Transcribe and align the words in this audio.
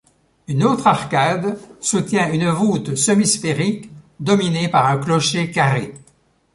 Une 0.47 0.63
autre 0.63 0.87
arcade 0.87 1.59
soutient 1.79 2.33
une 2.33 2.49
voûte 2.49 2.95
semi-sphérique 2.95 3.91
dominée 4.19 4.67
par 4.67 4.87
un 4.87 4.97
clocher 4.97 5.51
carré. 5.51 5.93